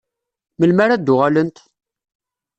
Melmi 0.59 0.81
ara 0.83 0.95
d-uɣalent? 0.99 1.57